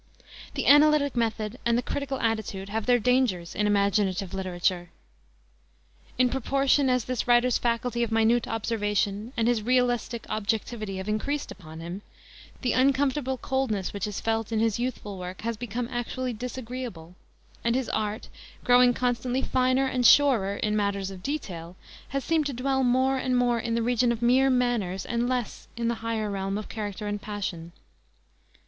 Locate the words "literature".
4.33-4.89